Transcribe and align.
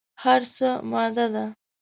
هر 0.23 0.41
څه 0.55 0.69
ماده 0.91 1.25
ده. 1.33 1.45